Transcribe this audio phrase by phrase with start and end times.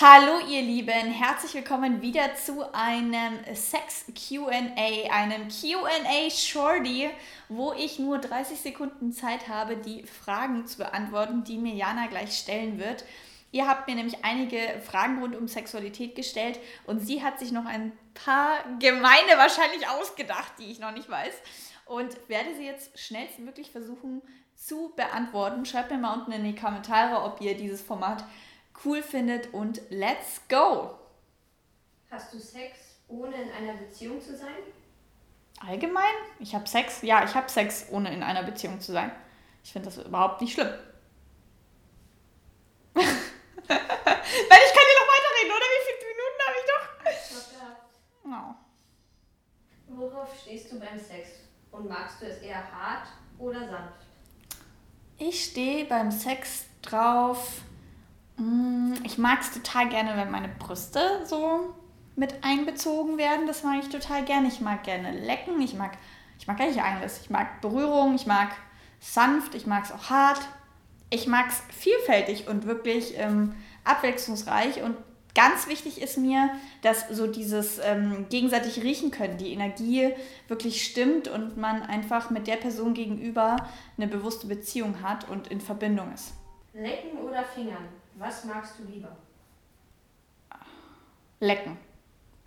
[0.00, 4.52] Hallo ihr Lieben, herzlich willkommen wieder zu einem Sex QA,
[5.10, 7.10] einem QA Shorty,
[7.48, 12.38] wo ich nur 30 Sekunden Zeit habe, die Fragen zu beantworten, die mir Jana gleich
[12.38, 13.04] stellen wird.
[13.50, 17.66] Ihr habt mir nämlich einige Fragen rund um Sexualität gestellt und sie hat sich noch
[17.66, 21.34] ein paar gemeine wahrscheinlich ausgedacht, die ich noch nicht weiß.
[21.86, 24.22] Und werde sie jetzt schnellstmöglich versuchen
[24.54, 25.66] zu beantworten.
[25.66, 28.22] Schreibt mir mal unten in die Kommentare, ob ihr dieses Format
[28.84, 30.96] cool findet und let's go!
[32.10, 32.78] Hast du Sex,
[33.08, 34.54] ohne in einer Beziehung zu sein?
[35.60, 36.04] Allgemein?
[36.38, 37.02] Ich habe Sex?
[37.02, 39.10] Ja, ich habe Sex, ohne in einer Beziehung zu sein.
[39.64, 40.68] Ich finde das überhaupt nicht schlimm.
[42.94, 45.68] Weil ich kann dir noch weiterreden, oder?
[45.74, 46.84] Wie viele Minuten habe ich doch?
[48.24, 48.24] Ja.
[48.24, 48.54] Oh.
[49.88, 51.28] Worauf stehst du beim Sex?
[51.70, 54.06] Und magst du es eher hart oder sanft?
[55.18, 57.60] Ich stehe beim Sex drauf
[59.02, 61.74] ich mag es total gerne, wenn meine Brüste so
[62.14, 63.46] mit einbezogen werden.
[63.46, 64.48] Das mag ich total gerne.
[64.48, 65.60] Ich mag gerne lecken.
[65.60, 65.92] Ich mag,
[66.38, 67.20] ich mag eigentlich alles.
[67.22, 68.14] Ich mag Berührung.
[68.14, 68.50] Ich mag
[69.00, 69.54] sanft.
[69.54, 70.40] Ich mag es auch hart.
[71.10, 73.54] Ich mag es vielfältig und wirklich ähm,
[73.84, 74.82] abwechslungsreich.
[74.82, 74.96] Und
[75.34, 76.50] ganz wichtig ist mir,
[76.82, 80.12] dass so dieses ähm, gegenseitig riechen können, die Energie
[80.46, 83.56] wirklich stimmt und man einfach mit der Person gegenüber
[83.96, 86.34] eine bewusste Beziehung hat und in Verbindung ist.
[86.72, 87.88] Lecken oder Fingern?
[88.18, 89.16] Was magst du lieber?
[91.40, 91.78] Lecken.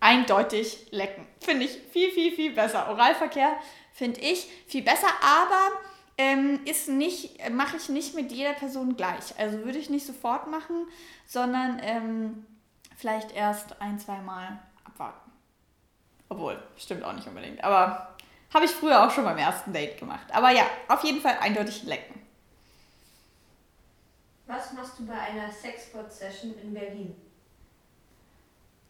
[0.00, 1.26] Eindeutig lecken.
[1.40, 2.88] Finde ich viel, viel, viel besser.
[2.88, 3.56] Oralverkehr
[3.92, 5.78] finde ich viel besser, aber
[6.18, 9.38] ähm, ist nicht, mache ich nicht mit jeder Person gleich.
[9.38, 10.86] Also würde ich nicht sofort machen,
[11.26, 12.46] sondern ähm,
[12.96, 15.30] vielleicht erst ein, zwei Mal abwarten.
[16.28, 17.62] Obwohl, stimmt auch nicht unbedingt.
[17.62, 18.16] Aber
[18.52, 20.26] habe ich früher auch schon beim ersten Date gemacht.
[20.32, 22.19] Aber ja, auf jeden Fall eindeutig lecken.
[24.50, 27.14] Was machst du bei einer Sexport-Session in Berlin?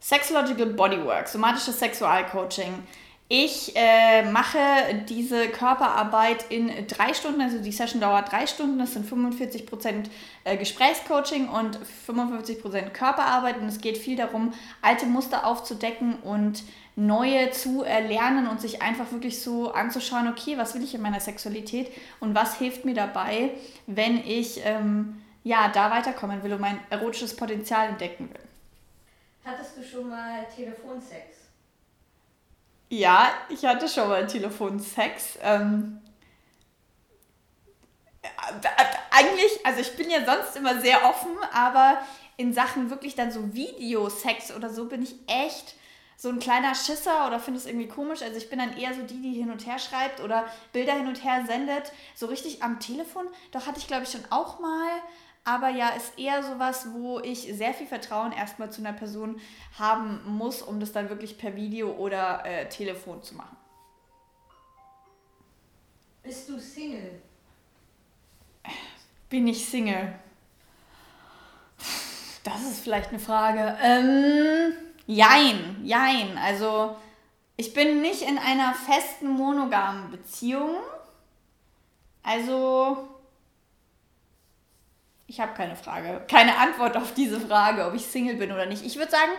[0.00, 2.82] Sexological Bodywork, somatisches Sexualcoaching.
[3.28, 4.58] Ich äh, mache
[5.06, 10.10] diese Körperarbeit in drei Stunden, also die Session dauert drei Stunden, das sind 45 Prozent
[10.44, 11.76] äh, Gesprächscoaching und
[12.06, 16.64] 55 Prozent Körperarbeit und es geht viel darum, alte Muster aufzudecken und
[16.96, 21.20] neue zu erlernen und sich einfach wirklich so anzuschauen, okay, was will ich in meiner
[21.20, 23.50] Sexualität und was hilft mir dabei,
[23.86, 28.48] wenn ich ähm, ja, da weiterkommen will und mein erotisches Potenzial entdecken will.
[29.44, 31.36] Hattest du schon mal Telefonsex?
[32.90, 35.38] Ja, ich hatte schon mal Telefonsex.
[35.42, 36.00] Ähm,
[38.22, 38.28] äh,
[39.10, 42.02] eigentlich, also ich bin ja sonst immer sehr offen, aber
[42.36, 45.74] in Sachen wirklich dann so Videosex oder so bin ich echt
[46.16, 48.22] so ein kleiner Schisser oder finde es irgendwie komisch.
[48.22, 51.06] Also ich bin dann eher so die, die hin und her schreibt oder Bilder hin
[51.06, 51.92] und her sendet.
[52.14, 54.88] So richtig am Telefon, doch hatte ich glaube ich schon auch mal.
[55.44, 59.40] Aber ja, ist eher sowas, wo ich sehr viel Vertrauen erstmal zu einer Person
[59.78, 63.56] haben muss, um das dann wirklich per Video oder äh, Telefon zu machen.
[66.22, 67.22] Bist du Single?
[69.30, 70.12] Bin ich Single?
[72.44, 73.78] Das ist vielleicht eine Frage.
[73.82, 74.72] Ähm,
[75.06, 76.36] jein, jein.
[76.38, 76.96] Also
[77.56, 80.76] ich bin nicht in einer festen monogamen Beziehung.
[82.22, 83.08] Also
[85.30, 88.84] ich habe keine Frage, keine Antwort auf diese Frage, ob ich Single bin oder nicht.
[88.84, 89.30] Ich würde sagen,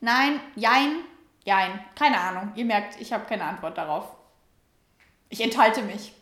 [0.00, 0.96] nein, jein,
[1.44, 2.52] jein, keine Ahnung.
[2.56, 4.04] Ihr merkt, ich habe keine Antwort darauf.
[5.30, 6.12] Ich enthalte mich.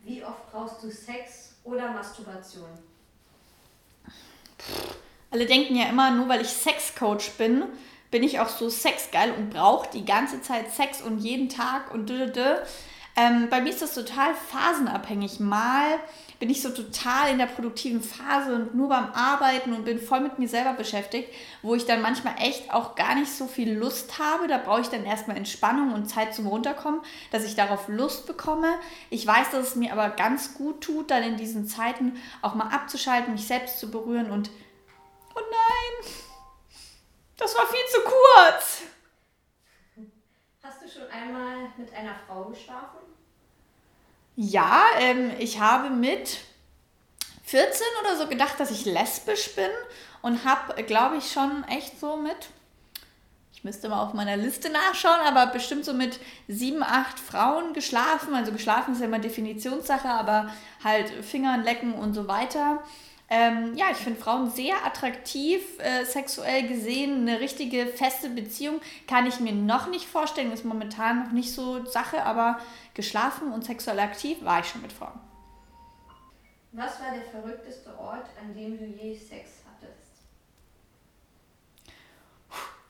[0.00, 2.70] Wie oft brauchst du Sex oder Masturbation?
[5.30, 7.62] Alle denken ja immer, nur weil ich Sexcoach bin,
[8.10, 12.10] bin ich auch so sexgeil und brauche die ganze Zeit Sex und jeden Tag und
[12.10, 12.26] dü.
[13.14, 15.38] Ähm, bei mir ist das total phasenabhängig.
[15.38, 15.98] Mal
[16.38, 20.20] bin ich so total in der produktiven Phase und nur beim Arbeiten und bin voll
[20.20, 21.28] mit mir selber beschäftigt,
[21.60, 24.48] wo ich dann manchmal echt auch gar nicht so viel Lust habe.
[24.48, 27.00] Da brauche ich dann erstmal Entspannung und Zeit zum Runterkommen,
[27.30, 28.74] dass ich darauf Lust bekomme.
[29.10, 32.68] Ich weiß, dass es mir aber ganz gut tut, dann in diesen Zeiten auch mal
[32.68, 34.50] abzuschalten, mich selbst zu berühren und
[35.34, 36.12] oh nein,
[37.36, 38.82] das war viel zu kurz.
[40.92, 42.98] Schon einmal mit einer Frau geschlafen?
[44.36, 46.38] Ja, ähm, ich habe mit
[47.44, 49.70] 14 oder so gedacht, dass ich lesbisch bin
[50.20, 52.50] und habe, glaube ich, schon echt so mit,
[53.54, 56.18] ich müsste mal auf meiner Liste nachschauen, aber bestimmt so mit
[56.48, 58.34] sieben, acht Frauen geschlafen.
[58.34, 60.52] Also geschlafen ist ja immer Definitionssache, aber
[60.82, 62.82] halt Fingern lecken und so weiter.
[63.34, 67.26] Ähm, ja, ich finde Frauen sehr attraktiv, äh, sexuell gesehen.
[67.26, 71.82] Eine richtige feste Beziehung kann ich mir noch nicht vorstellen, ist momentan noch nicht so
[71.86, 72.60] Sache, aber
[72.92, 75.18] geschlafen und sexuell aktiv war ich schon mit Frauen.
[76.72, 80.26] Was war der verrückteste Ort, an dem du je Sex hattest?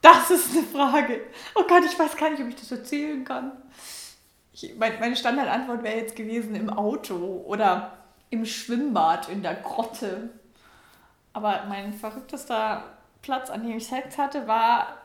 [0.01, 1.21] Das ist eine Frage.
[1.55, 3.53] Oh Gott, ich weiß gar nicht, ob ich das erzählen kann.
[4.53, 8.02] Ich, meine Standardantwort wäre jetzt gewesen im Auto oder
[8.33, 10.31] im Schwimmbad in der Grotte.
[11.35, 12.85] Aber mein verrücktester
[13.21, 14.97] Platz, an dem ich Sex hatte, war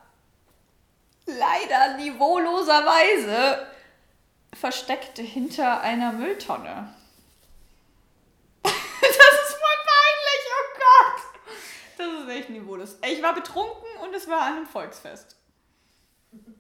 [1.25, 3.68] leider niveauloserweise
[4.53, 6.94] versteckt hinter einer Mülltonne.
[8.63, 11.21] das ist voll peinlich, oh Gott.
[11.97, 12.97] Das ist echt niveaulos.
[13.06, 15.35] Ich war betrunken und es war an einem Volksfest.
[16.31, 16.56] Okay.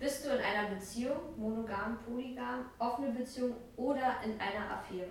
[0.00, 5.10] Bist du in einer Beziehung, monogam, polygam, offene Beziehung oder in einer Affäre?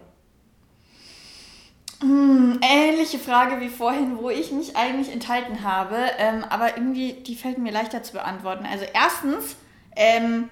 [2.01, 7.35] Hm, ähnliche Frage wie vorhin, wo ich mich eigentlich enthalten habe, ähm, aber irgendwie, die
[7.35, 8.65] fällt mir leichter zu beantworten.
[8.65, 9.57] Also erstens,
[9.95, 10.49] ähm,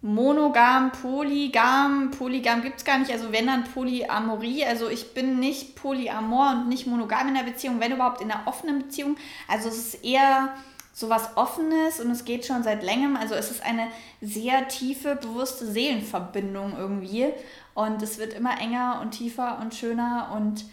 [0.00, 5.74] monogam, polygam, polygam gibt es gar nicht, also wenn dann Polyamorie, also ich bin nicht
[5.74, 9.16] polyamor und nicht monogam in der Beziehung, wenn überhaupt in einer offenen Beziehung,
[9.48, 10.54] also es ist eher
[10.94, 13.88] sowas Offenes und es geht schon seit längerem, also es ist eine
[14.20, 17.26] sehr tiefe, bewusste Seelenverbindung irgendwie
[17.74, 20.64] und es wird immer enger und tiefer und schöner und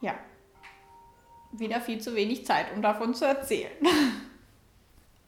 [0.00, 0.14] ja,
[1.52, 3.70] wieder viel zu wenig Zeit, um davon zu erzählen.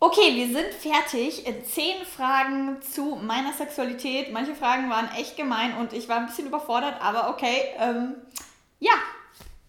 [0.05, 1.44] Okay, wir sind fertig.
[1.65, 4.33] Zehn Fragen zu meiner Sexualität.
[4.33, 7.67] Manche Fragen waren echt gemein und ich war ein bisschen überfordert, aber okay.
[7.79, 8.17] Ähm,
[8.81, 8.91] ja,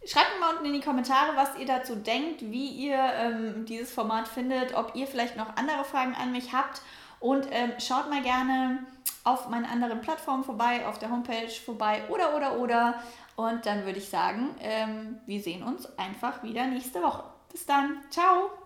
[0.06, 3.92] schreibt mir mal unten in die Kommentare, was ihr dazu denkt, wie ihr ähm, dieses
[3.94, 6.82] Format findet, ob ihr vielleicht noch andere Fragen an mich habt.
[7.20, 8.86] Und ähm, schaut mal gerne
[9.24, 13.02] auf meinen anderen Plattformen vorbei, auf der Homepage vorbei oder, oder, oder.
[13.36, 17.24] Und dann würde ich sagen, ähm, wir sehen uns einfach wieder nächste Woche.
[17.52, 17.98] Bis dann.
[18.10, 18.63] Ciao.